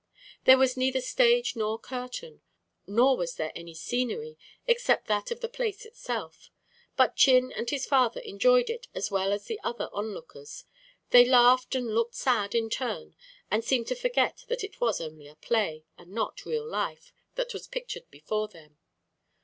[0.45, 2.41] There was neither stage nor curtain;
[2.87, 4.35] nor was there any scenery,
[4.65, 6.49] except that of the place itself.
[6.97, 10.65] But Chin and his father enjoyed it as well as the other onlookers.
[11.11, 13.13] They laughed and looked sad, in turn,
[13.51, 17.53] and seemed to forget that it was only a play, and not real life, that
[17.53, 18.79] was pictured before them.